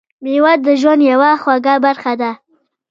[0.23, 2.31] میوه د ژوند یوه خوږه برخه ده.